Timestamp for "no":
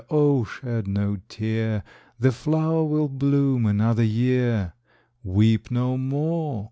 0.87-1.17, 5.69-5.95